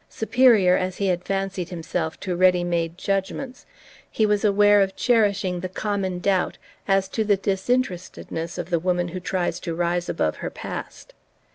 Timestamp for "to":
2.21-2.35, 7.09-7.23, 9.59-9.75